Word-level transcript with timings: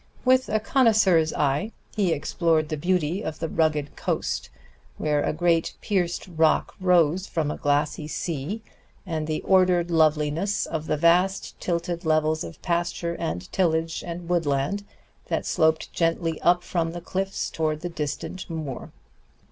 With 0.25 0.49
a 0.49 0.59
connoisseur's 0.59 1.31
eye 1.31 1.73
he 1.95 2.11
explored 2.11 2.69
the 2.69 2.75
beauty 2.75 3.23
of 3.23 3.37
the 3.37 3.47
rugged 3.47 3.95
coast, 3.95 4.49
where 4.97 5.21
a 5.23 5.31
great 5.31 5.75
pierced 5.79 6.27
rock 6.27 6.73
rose 6.79 7.27
from 7.27 7.51
a 7.51 7.57
glassy 7.57 8.07
sea, 8.07 8.63
and 9.05 9.27
the 9.27 9.43
ordered 9.43 9.91
loveliness 9.91 10.65
of 10.65 10.87
the 10.87 10.97
vast 10.97 11.53
tilted 11.59 12.03
levels 12.03 12.43
of 12.43 12.59
pasture 12.63 13.13
and 13.19 13.51
tillage 13.51 14.03
and 14.03 14.27
woodland 14.27 14.83
that 15.27 15.45
sloped 15.45 15.93
gently 15.93 16.41
up 16.41 16.63
from 16.63 16.93
the 16.93 17.01
cliffs 17.01 17.51
toward 17.51 17.81
the 17.81 17.87
distant 17.89 18.49
moor. 18.49 18.89